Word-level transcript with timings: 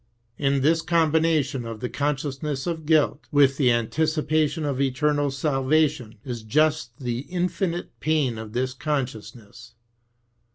And 0.39 0.63
this 0.63 0.81
combination 0.81 1.63
of 1.63 1.79
the 1.79 1.87
con 1.87 2.15
sciousness 2.15 2.65
of 2.65 2.87
guilt 2.87 3.27
w^ith 3.31 3.55
the 3.57 3.71
anticipation 3.71 4.65
of 4.65 4.81
eternal 4.81 5.29
salvation 5.29 6.15
is 6.25 6.41
just 6.41 6.97
the 6.97 7.19
infinite 7.29 7.91
pain 7.99 8.39
of 8.39 8.53
this 8.53 8.73
consciousness. 8.73 9.75